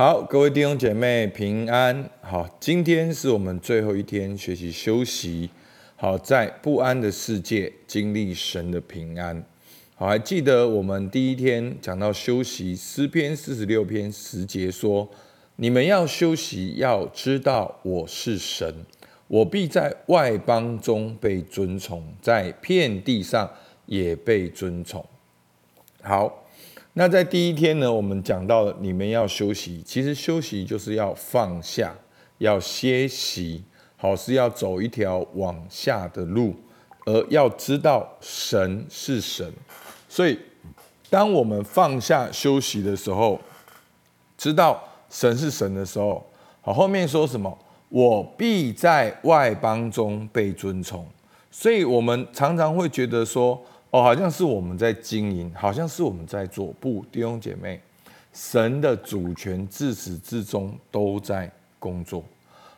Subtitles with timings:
[0.00, 2.08] 好，各位弟兄姐妹平安。
[2.22, 5.50] 好，今天是我们最后一天学习休息。
[5.94, 9.44] 好，在不安的世界经历神的平安。
[9.94, 15.06] 好，还记得我们第一天讲到休息，诗篇四十六篇十节说
[15.56, 18.74] ：“你们要休息，要知道我是神，
[19.28, 23.50] 我必在外邦中被尊崇，在遍地上
[23.84, 25.04] 也被尊崇。”
[26.00, 26.46] 好。
[26.94, 31.94] 那在第一天呢，我们讲到你们要休息，其实休息就是要放下，
[32.38, 33.62] 要歇息，
[33.96, 36.52] 好是要走一条往下的路，
[37.06, 39.50] 而要知道神是神。
[40.08, 40.36] 所以，
[41.08, 43.40] 当我们放下休息的时候，
[44.36, 46.26] 知道神是神的时候，
[46.60, 47.56] 好后面说什么？
[47.88, 51.06] 我必在外邦中被尊崇。
[51.52, 53.64] 所以我们常常会觉得说。
[53.90, 56.72] 哦，好像是我们在经营，好像是我们在做。
[56.78, 57.80] 不，弟兄姐妹，
[58.32, 62.22] 神的主权自始至终都在工作。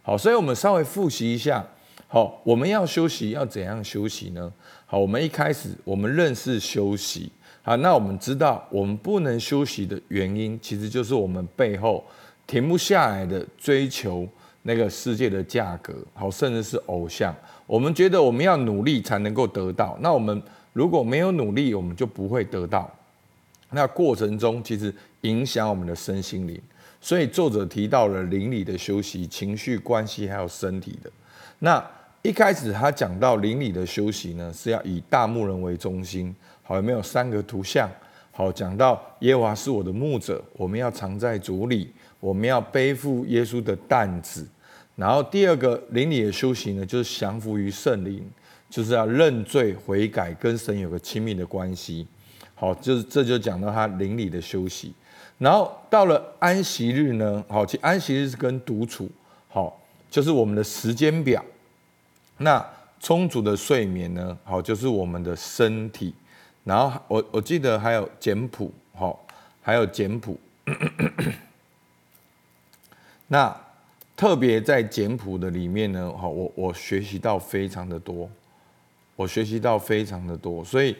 [0.00, 1.62] 好，所以我们稍微复习一下。
[2.08, 4.50] 好，我们要休息，要怎样休息呢？
[4.86, 7.30] 好，我们一开始我们认识休息。
[7.60, 12.02] 好，那我们知道我们不能休息的原因，其实就是我们背后
[12.46, 14.26] 停不下来的追求
[14.62, 17.36] 那个世界的价格，好，甚至是偶像。
[17.66, 19.98] 我们觉得我们要努力才能够得到。
[20.00, 20.42] 那我们。
[20.72, 22.90] 如果没有努力，我们就不会得到。
[23.70, 26.60] 那过程中其实影响我们的身心灵，
[27.00, 31.10] 所以作者提到了邻里的休息、情绪关系还有身体的。
[31.58, 31.82] 那
[32.22, 36.34] 一开始他讲到邻里的休息呢，是要以大牧人为中心。
[36.62, 37.88] 好，有没有三个图像？
[38.30, 44.46] 好，讲到耶和华是我的牧者，我们要藏在主里，我们要背负耶稣的担子。
[44.96, 48.22] 然后第二个邻里的休息呢，就是降服于圣灵。
[48.72, 52.06] 就是要认罪悔改，跟神有个亲密的关系。
[52.54, 54.94] 好，就是这就讲到他邻里的休息。
[55.36, 59.10] 然后到了安息日呢，好，其实安息日是跟独处，
[59.50, 59.78] 好，
[60.10, 61.44] 就是我们的时间表。
[62.38, 62.66] 那
[62.98, 66.14] 充足的睡眠呢，好，就是我们的身体。
[66.64, 69.22] 然后我我记得还有简谱，好，
[69.60, 70.40] 还有简谱。
[73.28, 73.54] 那
[74.16, 78.30] 特别在简谱的里面呢，好，我我学习到非常的多。
[79.16, 80.96] 我学习到非常的多，所以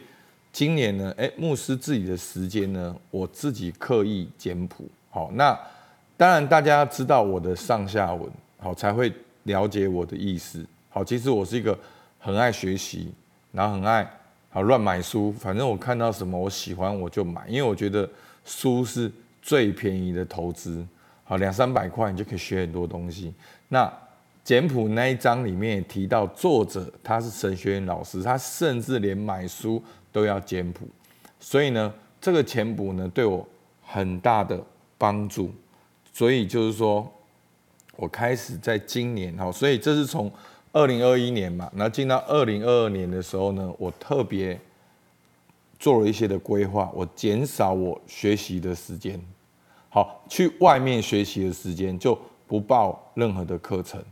[0.53, 4.89] 今年呢，哎，牧师自己的时间呢，我自己刻意简朴。
[5.11, 5.59] 好，那
[6.17, 9.13] 当然大家知道我的上下文，好才会
[9.45, 10.65] 了解我的意思。
[10.91, 11.77] 好，其实我是一个
[12.19, 13.13] 很爱学习，
[13.51, 14.09] 然后很爱
[14.51, 18.09] 好乱买书，反正我看到什么我喜欢我就买，因为我觉得
[18.45, 20.87] 书是最便宜的投资。
[21.25, 23.33] 好，两三百块你就可以学很多东西。
[23.69, 23.91] 那
[24.45, 29.81] 简谱那一章里面也提到，作者他是神学院老师，他甚至连买书
[30.11, 30.89] 都要简谱，
[31.39, 33.47] 所以呢，这个简谱呢对我
[33.85, 34.61] 很大的
[34.99, 35.53] 帮助。
[36.13, 37.11] 所以就是说，
[37.97, 40.31] 我开始在今年哈，所以这是从
[40.73, 44.61] 二零二一年嘛，然后进到二零二二年的时候呢，我特别
[45.79, 49.19] 做了一些的规划，我减少我学习的时间，
[49.89, 54.03] 好，去外面学习的时间就不报任何的课程。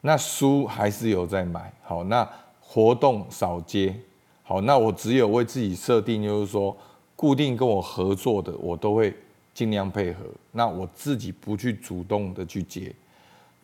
[0.00, 2.28] 那书还是有在买，好，那
[2.60, 3.94] 活动少接，
[4.42, 6.76] 好，那我只有为自己设定，就是说
[7.16, 9.14] 固定跟我合作的，我都会
[9.52, 10.24] 尽量配合。
[10.52, 12.94] 那我自己不去主动的去接。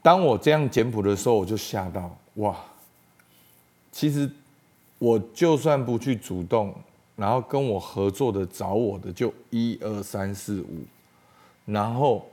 [0.03, 2.57] 当我这样简朴的时候，我就吓到，哇！
[3.93, 4.29] 其实
[4.99, 6.75] 我就算不去主动，
[7.15, 10.81] 然后跟我合作的找我的就一二三四五，
[11.67, 12.27] 然后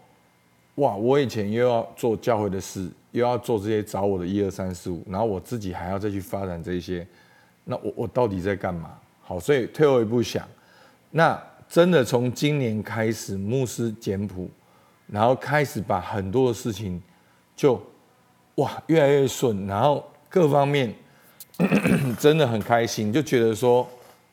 [0.76, 2.90] 哇，我以前又要做教会的事。
[3.12, 7.06] 又要做这些找我的一二三四五，然后我自己还要再去发展这些，
[7.64, 8.92] 那我我到底在干嘛？
[9.22, 10.48] 好，所以退后一步想，
[11.10, 14.50] 那真的从今年开始，牧师简谱，
[15.08, 17.02] 然后开始把很多的事情
[17.56, 17.82] 就
[18.56, 20.94] 哇越来越顺，然后各方面
[22.20, 23.88] 真的很开心，就觉得说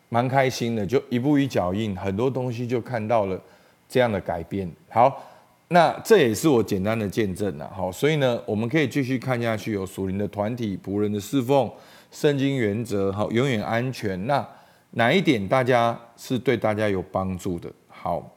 [0.08, 3.40] 蛮开心的，就一步一脚印，很多东西就看到了
[3.88, 4.70] 这样的改变。
[4.90, 5.22] 好。
[5.68, 11.68] 那这也是我简单的见证了，好，所以呢，我们可以继续看下去，有属灵的团体、仆人的侍奉、
[12.12, 14.26] 圣经原则，好，永远安全。
[14.28, 14.46] 那
[14.92, 17.68] 哪一点大家是对大家有帮助的？
[17.88, 18.36] 好，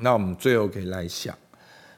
[0.00, 1.34] 那我们最后可以来想，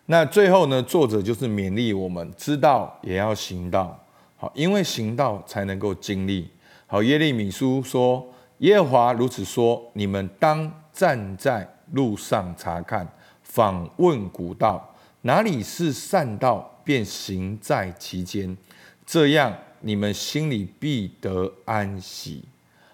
[0.07, 3.99] 那最后呢，作者就是勉励我们，知道也要行道，
[4.37, 6.49] 好，因为行道才能够经历。
[6.87, 8.25] 好，耶利米书说，
[8.59, 13.05] 耶和华如此说，你们当站在路上查看。
[13.53, 14.83] 访问古道，
[15.21, 18.57] 哪里是善道，便行在其间，
[19.05, 22.43] 这样你们心里必得安息。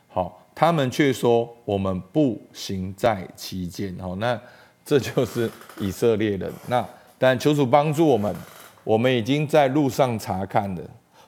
[0.08, 3.96] 好，他们却说我们不行在其间。
[4.00, 4.36] 好，那
[4.84, 6.52] 这就是以色列人。
[6.66, 6.84] 那
[7.16, 8.34] 但求主帮助我们，
[8.82, 10.82] 我们已经在路上查看了，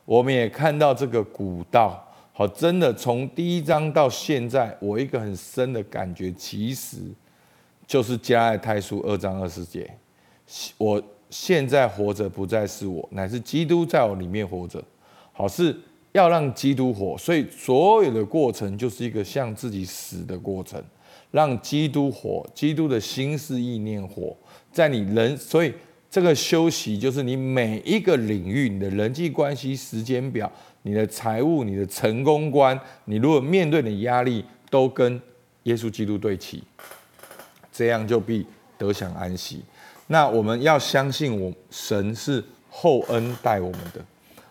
[0.05, 2.05] 我们也看到这个古道。
[2.33, 6.97] 好，真的从第一章到现在，我一个很深的感觉，其实
[7.90, 9.92] 就是加爱太书二章二十节。
[10.78, 14.81] 我现在活着不再是我，乃是基督在我里面活着。
[15.32, 15.76] 好，是
[16.12, 20.81] 要让基督活，所以所有的过程就是一个向自己死的过程，
[21.32, 24.37] 让基督活，基督的心思意念活
[24.70, 25.37] 在你人。
[25.37, 25.75] 所以
[26.08, 30.48] 这个休息就是你每一个领域，你的人际关系时间表。
[30.82, 35.20] 你的财务、你的成功观，你如果面对的压力都跟
[35.64, 36.62] 耶稣基督对齐，
[37.72, 38.46] 这样就必
[38.78, 39.62] 得享安息。
[40.08, 44.05] 那我们要相信，我神是厚恩待我们的。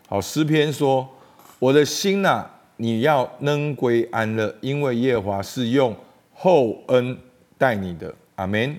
[0.07, 1.07] 好，诗篇说
[1.59, 2.45] ：“我的心呐，
[2.77, 5.95] 你要能归安乐，因为耶和华是用
[6.33, 7.17] 厚恩
[7.57, 8.77] 待你的。”阿门。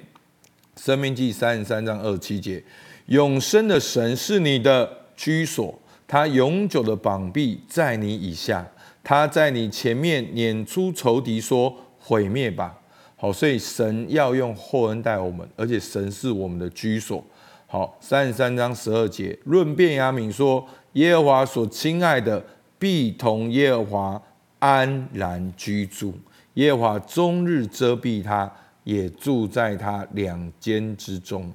[0.76, 2.64] 生命记三十三章二十七节
[3.06, 5.78] ：“永生的神是你的居所。”
[6.08, 8.66] 他永久的膀臂在你以下，
[9.04, 12.79] 他在你前面撵出仇敌，说毁灭吧。
[13.20, 17.22] 好，所以神要用厚恩待我们，而且神是我们的居所。
[17.66, 22.42] 好，三十三章十二节，论便雅悯说，耶和华所亲爱的
[22.78, 24.22] 必同耶和华
[24.58, 26.14] 安然居住，
[26.54, 28.50] 耶和华终日遮蔽他，
[28.84, 31.52] 也住在他两间之中。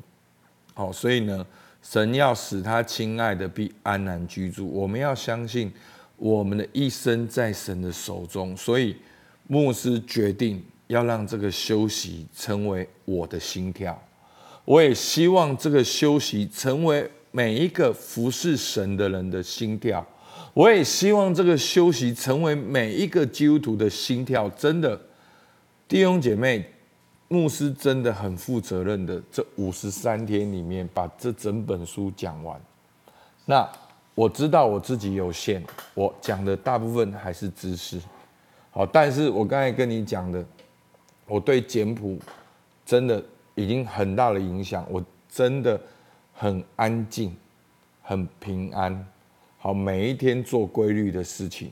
[0.76, 1.44] 好，所以呢。
[1.88, 5.72] 神要使他亲爱的必安然居住，我们要相信
[6.18, 8.96] 我们的一生在神的手中，所以
[9.46, 14.02] 牧师决定要让这个休息成为我的心跳。
[14.64, 20.06] 我也希望这个休息成为每一个服侍神的人的心跳。
[20.54, 24.50] 我也希望这个休息成为每一个基督徒的心跳。
[24.50, 25.00] 真的，
[25.88, 26.66] 弟兄姐妹。
[27.28, 32.62] 牧师真的很负责任的，这五十三天里面把这整本书讲完。
[33.46, 33.68] 那
[34.14, 35.60] 我知道我自己有限，
[35.96, 38.00] 我讲的大部分还是知识。
[38.70, 40.46] 好，但是我刚才跟你讲的，
[41.28, 42.20] 我对简谱
[42.86, 43.24] 真的
[43.56, 44.86] 已经很大的影响。
[44.90, 45.80] 我真的
[46.34, 47.36] 很安静，
[48.02, 49.08] 很平安。
[49.58, 51.72] 好，每一天做规律的事情，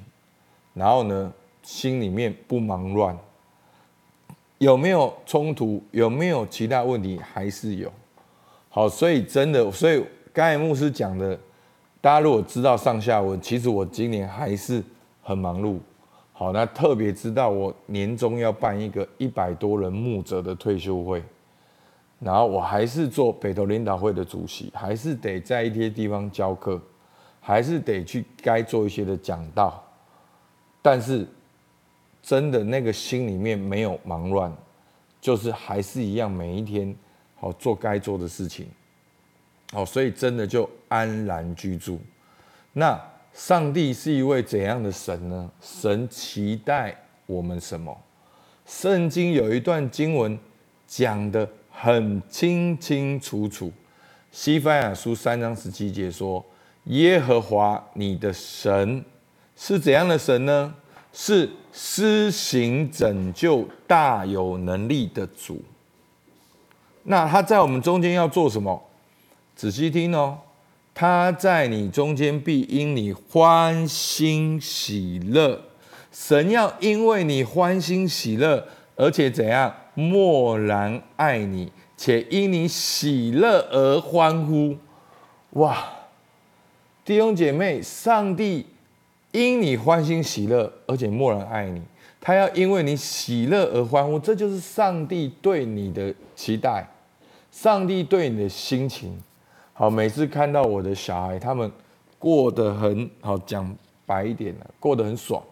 [0.73, 3.17] 然后呢，心里面不忙乱。
[4.57, 5.83] 有没有冲突？
[5.91, 7.19] 有没有其他问题？
[7.19, 7.91] 还是有。
[8.69, 10.03] 好，所以真的，所以
[10.33, 11.37] 刚才牧师讲的，
[12.01, 14.83] 大家如果知道上下文，其实我今年还是
[15.21, 15.77] 很忙碌。
[16.33, 21.23] 好，那特别知道我年终要办一个一百多人牧者的退休会，
[22.19, 26.81] 然后我还是做北投领导会的主席，还是得在一些地方教课，
[27.39, 29.81] 还是得去该做一些的讲道，
[30.81, 31.25] 但是。
[32.25, 34.49] 真的那个心里面没有忙乱，
[35.19, 36.95] 就是还是一样每一天
[37.35, 38.65] 好做该做的事情，
[39.73, 41.99] 好，所以真的就安然居住。
[42.71, 42.97] 那
[43.33, 45.49] 上帝是一位怎样的神呢？
[45.59, 46.95] 神期待
[47.25, 47.95] 我们什么？
[48.65, 50.37] 圣经有一段经文
[50.87, 53.71] 讲的很清清楚楚，
[54.31, 56.43] 西番雅书三章十七节说
[56.85, 59.03] ：“耶和华你的神
[59.55, 60.73] 是怎样的神呢？”
[61.15, 65.61] 是施行拯救大有能力的主。
[67.03, 68.81] 那他在我们中间要做什么？
[69.55, 70.39] 仔细听哦，
[70.93, 75.61] 他在你中间必因你欢欣喜乐。
[76.11, 79.73] 神要因为你欢欣喜乐，而且怎样？
[79.95, 84.77] 默然爱你，且因你喜乐而欢呼。
[85.51, 85.83] 哇，
[87.03, 88.67] 弟兄姐妹，上帝。
[89.31, 91.81] 因你欢欣喜乐，而且默然爱你，
[92.21, 96.87] 他要因为你喜乐而欢呼，这就是上帝对你的期待，
[97.51, 99.19] 上帝对你的心情。
[99.73, 101.71] 好，每次看到我的小孩他们
[102.19, 103.75] 过得很好，讲
[104.05, 105.43] 白一点，过得很爽，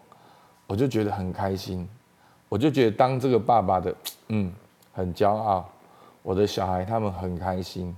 [0.66, 1.88] 我就觉得很开心，
[2.48, 3.94] 我就觉得当这个爸爸的，
[4.28, 4.52] 嗯，
[4.92, 5.68] 很骄傲。
[6.22, 7.94] 我的小孩他们很开心，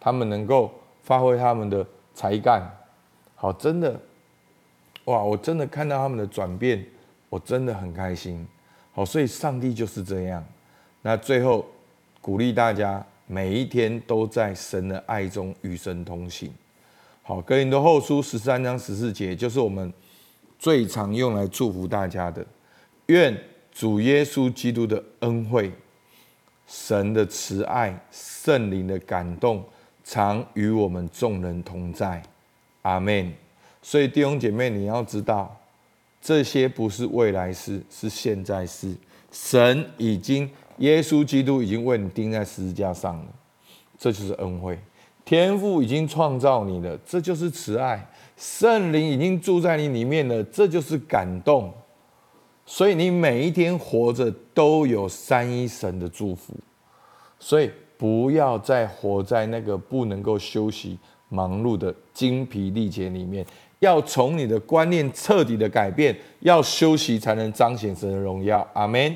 [0.00, 0.72] 他们能够
[1.02, 2.68] 发挥他们的才干，
[3.36, 3.98] 好，真的。
[5.06, 5.22] 哇！
[5.22, 6.84] 我真的看到他们的转变，
[7.30, 8.46] 我真的很开心。
[8.92, 10.44] 好，所以上帝就是这样。
[11.00, 11.64] 那最后
[12.20, 16.52] 鼓励大家，每一天都在神的爱中与神同行。
[17.22, 19.92] 好，哥林多后书十三章十四节，就是我们
[20.58, 22.44] 最常用来祝福大家的。
[23.06, 25.70] 愿主耶稣基督的恩惠、
[26.66, 29.64] 神的慈爱、圣灵的感动，
[30.02, 32.20] 常与我们众人同在。
[32.82, 33.32] 阿门。
[33.80, 35.56] 所以弟兄姐妹，你要知道，
[36.20, 38.92] 这些不是未来事，是现在事。
[39.30, 43.26] 神已经，耶稣基督已经为你钉在十字架上了，
[43.98, 44.78] 这就是恩惠。
[45.24, 48.10] 天父已经创造你了，这就是慈爱。
[48.36, 51.72] 圣灵已经住在你里面了，这就是感动。
[52.64, 56.54] 所以你每一天活着都有三一神的祝福。
[57.38, 63.44] 所以不要再活在那个不能够休息、忙碌的精疲力竭里面。
[63.80, 68.66] 要从你的观念彻底的改变，要休息才能彰显神的荣耀。
[68.72, 69.14] 阿门。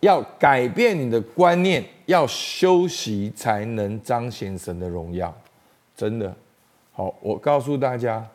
[0.00, 5.34] 要改变你的观念，要休息才能彰显神的荣耀。
[5.96, 6.34] 真的，
[6.92, 8.26] 好，我告诉大家，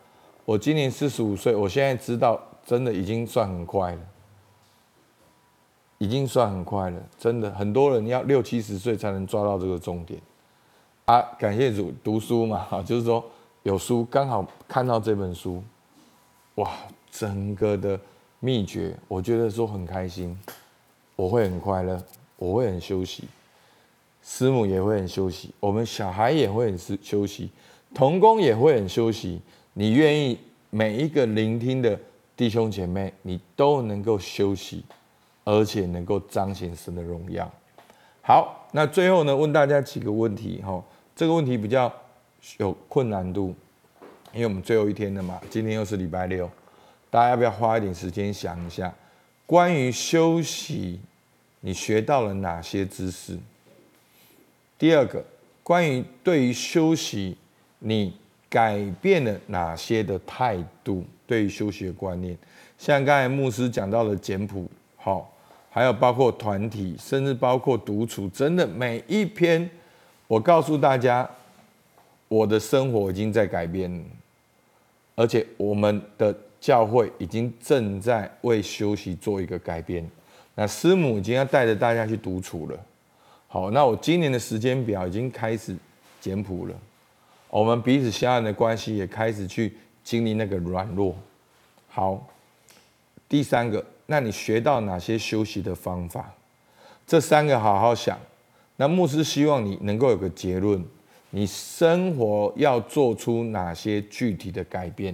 [0.46, 4.02] 我今年四十五岁，我现在知道，真的已经算很快了，
[5.98, 7.02] 已经算很快了。
[7.18, 10.20] 真的，很多人要六七十岁才能抓到这个重点。
[11.06, 13.24] 啊，感谢主，读书嘛， 就是说。
[13.64, 15.64] 有书刚好看到这本书，
[16.56, 16.70] 哇，
[17.10, 17.98] 整个的
[18.42, 20.38] 秘诀，我觉得说很开心，
[21.16, 22.02] 我会很快乐，
[22.38, 23.24] 我会很休息，
[24.24, 27.50] 师母也会很休息，我们小孩也会很休休息，
[27.94, 29.42] 童工也会很休息。
[29.74, 30.38] 你愿意
[30.70, 32.00] 每一个聆听的
[32.36, 34.84] 弟兄姐妹，你都能够休息，
[35.44, 37.52] 而且能够彰显神的荣耀。
[38.22, 40.84] 好，那最后呢，问大家几个问题哈，
[41.16, 41.92] 这个问题比较。
[42.58, 43.56] 有困难度，
[44.34, 46.50] 因为我们最后一天了嘛，今天又是礼拜六，
[47.10, 48.94] 大家要不要花一点时间想一下，
[49.46, 51.00] 关于休息，
[51.62, 53.38] 你学到了哪些知识？
[54.78, 55.24] 第二个，
[55.62, 57.38] 关于对于休息，
[57.80, 58.16] 你
[58.50, 61.06] 改变了哪些的态度？
[61.26, 62.38] 对于休息的观念，
[62.78, 65.34] 像刚才牧师讲到的简谱，好，
[65.70, 69.70] 还有包括团体，甚至包括独处，真的每一篇，
[70.28, 71.30] 我告诉大家。
[72.30, 74.04] 我的生活已经在改变，
[75.14, 80.10] 而且我们的教会已经正在为休息做一个改变。
[80.56, 82.80] 那师母已经要带着大家去独处了。
[83.50, 85.76] 好，那我今年的时间表已经开始
[86.22, 86.74] 简谱了。
[87.50, 89.74] 我们彼此相爱的关系也开始去
[90.06, 91.14] 经历那个软弱。
[91.90, 92.26] 好，
[93.28, 96.34] 第三个，那你学到哪些休息的方法？
[97.06, 98.18] 这三个好好想。
[98.78, 100.82] 那牧师希望你能够有个结论。
[101.32, 105.14] 你生活要做出哪些具体的改变？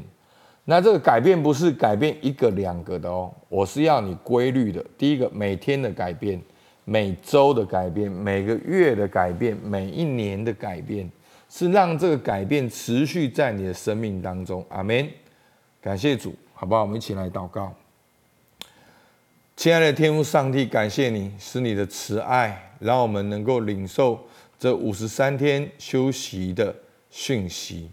[0.70, 4.86] 那这个改变不是改变一个两个的哦，我是要你规律的。
[5.00, 6.40] 第一个，每天的改变，
[6.86, 11.10] 每周的改变，每个月的改变，每一年的改变，
[11.50, 14.64] 是让这个改变持续在你的生命当中。
[14.70, 15.10] 阿门。
[15.82, 16.82] 感谢主，好不好？
[16.84, 17.74] 我们一起来祷告。
[19.56, 24.20] 亲爱的天父上帝，感谢你，是你的慈爱，让我们能够领受。
[24.60, 26.76] 这五十三天休息的
[27.10, 27.90] 讯息，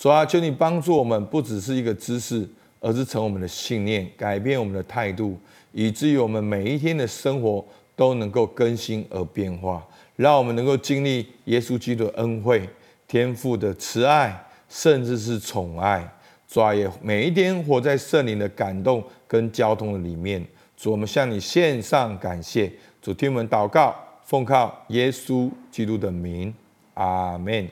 [0.00, 2.48] 主啊，求你帮助我们，不只是一个知识，
[2.80, 5.38] 而是成我们的信念，改变我们的态度，
[5.72, 7.62] 以至于我们每一天的生活
[7.94, 12.66] 都能够更新而变化，让我们能够经历耶稣基督的恩惠、
[13.06, 16.10] 天父的慈爱，甚至是宠爱。
[16.48, 20.42] 主啊，也每一天活在圣灵的感动跟交通的里面。
[20.78, 22.72] 主，我们向你献上感谢。
[23.02, 23.94] 主，听我们祷告。
[24.24, 26.54] 奉靠耶稣基督的名，
[26.94, 27.68] 阿门。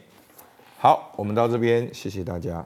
[0.81, 2.65] 好，我们到这边，谢谢大家。